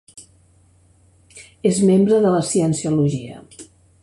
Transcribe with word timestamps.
És 1.73 1.83
membre 1.91 2.23
de 2.25 2.35
la 2.39 2.43
Cienciologia. 2.51 3.41